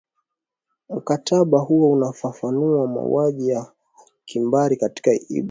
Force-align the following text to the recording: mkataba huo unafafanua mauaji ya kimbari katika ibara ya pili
mkataba 0.89 1.59
huo 1.59 1.91
unafafanua 1.91 2.87
mauaji 2.87 3.49
ya 3.49 3.71
kimbari 4.25 4.77
katika 4.77 5.11
ibara 5.13 5.21
ya 5.21 5.27
pili 5.27 5.39